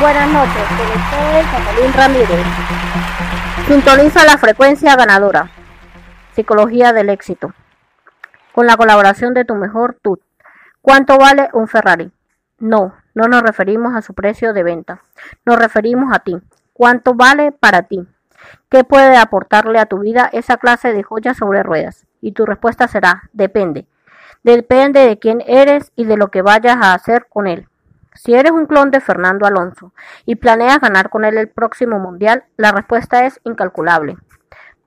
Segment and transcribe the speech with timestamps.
[0.00, 0.62] Buenas noches,
[1.10, 2.46] soy Catalín Ramírez.
[3.66, 5.50] Sintoniza la frecuencia ganadora.
[6.34, 7.52] Psicología del éxito.
[8.52, 10.20] Con la colaboración de tu mejor tú.
[10.82, 12.12] ¿Cuánto vale un Ferrari?
[12.60, 15.02] No, no nos referimos a su precio de venta.
[15.44, 16.38] Nos referimos a ti.
[16.72, 18.06] ¿Cuánto vale para ti?
[18.68, 22.06] ¿Qué puede aportarle a tu vida esa clase de joya sobre ruedas?
[22.20, 23.88] Y tu respuesta será, depende.
[24.44, 27.66] Depende de quién eres y de lo que vayas a hacer con él.
[28.18, 29.92] Si eres un clon de Fernando Alonso
[30.26, 34.16] y planeas ganar con él el próximo mundial, la respuesta es incalculable.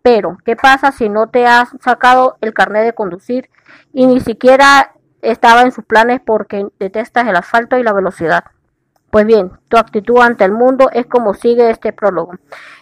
[0.01, 3.49] Pero, ¿qué pasa si no te has sacado el carnet de conducir
[3.93, 4.91] y ni siquiera
[5.21, 8.43] estaba en sus planes porque detestas el asfalto y la velocidad?
[9.11, 12.33] Pues bien, tu actitud ante el mundo es como sigue este prólogo.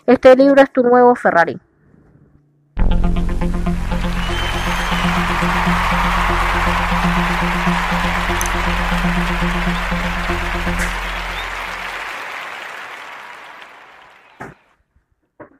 [0.08, 1.60] Este libro es tu nuevo Ferrari.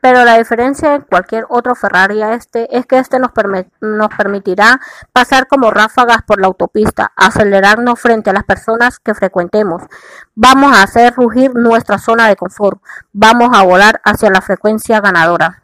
[0.02, 3.32] Pero la diferencia de cualquier otro Ferrari a este es que este nos,
[3.82, 4.80] nos permitirá
[5.12, 9.84] pasar como ráfagas por la autopista, acelerarnos frente a las personas que frecuentemos.
[10.36, 12.82] Vamos a hacer rugir nuestra zona de confort.
[13.12, 15.62] Vamos a volar hacia la frecuencia ganadora.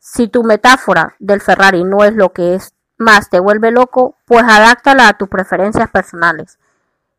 [0.00, 4.42] Si tu metáfora del Ferrari no es lo que es más te vuelve loco, pues
[4.42, 6.58] adáctala a tus preferencias personales.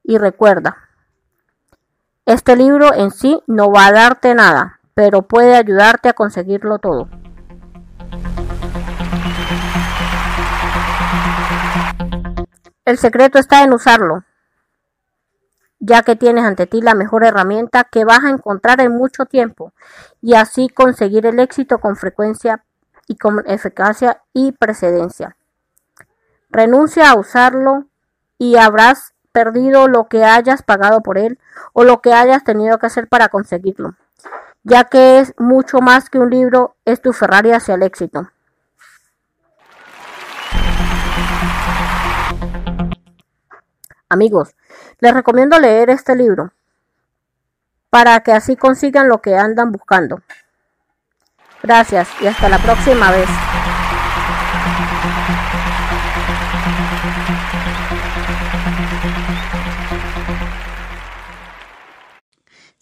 [0.04, 0.89] Y recuerda,
[2.30, 7.10] este libro en sí no va a darte nada, pero puede ayudarte a conseguirlo todo.
[12.86, 14.26] El secreto está en usarlo,
[15.80, 19.74] ya que tienes ante ti la mejor herramienta que vas a encontrar en mucho tiempo
[20.22, 22.64] y así conseguir el éxito con frecuencia
[23.08, 25.36] y con eficacia y precedencia.
[26.52, 27.86] Renuncia a usarlo
[28.38, 31.40] y habrás perdido lo que hayas pagado por él
[31.74, 33.96] o lo que hayas tenido que hacer para conseguirlo,
[34.64, 38.30] ya que es mucho más que un libro, es tu Ferrari hacia el éxito.
[44.10, 44.56] Amigos,
[45.00, 46.52] les recomiendo leer este libro
[47.90, 50.22] para que así consigan lo que andan buscando.
[51.62, 53.30] Gracias y hasta la próxima vez.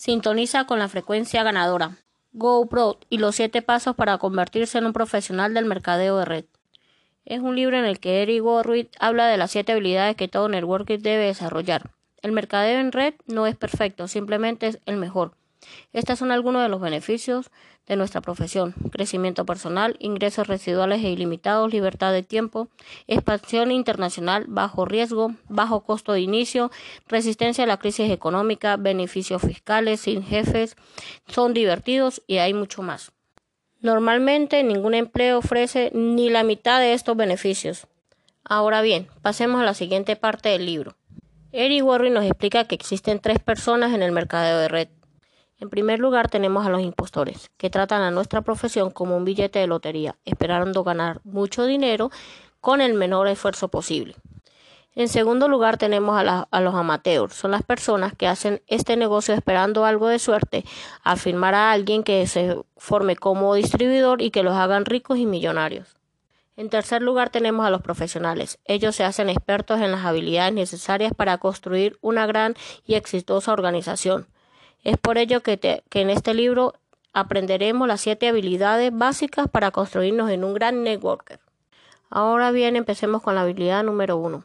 [0.07, 1.97] Sintoniza con la frecuencia ganadora.
[2.31, 6.45] GoPro y los siete pasos para convertirse en un profesional del mercadeo de red.
[7.25, 10.47] Es un libro en el que Eric Worrell habla de las siete habilidades que todo
[10.47, 11.91] networker debe desarrollar.
[12.21, 15.33] El mercadeo en red no es perfecto, simplemente es el mejor.
[15.93, 17.51] Estos son algunos de los beneficios
[17.87, 18.73] de nuestra profesión.
[18.91, 22.67] Crecimiento personal, ingresos residuales e ilimitados, libertad de tiempo,
[23.07, 26.69] expansión internacional, bajo riesgo, bajo costo de inicio,
[27.07, 30.75] resistencia a la crisis económica, beneficios fiscales, sin jefes,
[31.27, 33.11] son divertidos y hay mucho más.
[33.79, 37.87] Normalmente ningún empleo ofrece ni la mitad de estos beneficios.
[38.43, 40.95] Ahora bien, pasemos a la siguiente parte del libro.
[41.51, 44.87] Eric Warren nos explica que existen tres personas en el mercado de red.
[45.59, 49.57] En primer lugar tenemos a los impostores, que tratan a nuestra profesión como un billete
[49.57, 52.11] de lotería, esperando ganar mucho dinero
[52.61, 54.15] con el menor esfuerzo posible.
[54.93, 59.85] En segundo lugar tenemos a, los amateurs, son las personas que hacen este negocio esperando
[59.85, 60.63] algo de suerte,
[61.03, 65.25] a firmar a alguien que se forme como distribuidor y que los hagan ricos y
[65.25, 65.97] millonarios.
[66.55, 68.57] En tercer lugar tenemos a los profesionales.
[68.65, 74.27] Ellos se hacen expertos en las habilidades necesarias para construir una gran y exitosa organización.
[74.83, 76.73] Es por ello que, en este libro
[77.13, 81.39] aprenderemos las siete habilidades básicas para construirnos en un gran networker.
[82.09, 84.43] Ahora bien, empecemos con la habilidad número uno.